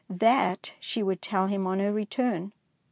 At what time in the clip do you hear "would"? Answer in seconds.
1.03-1.21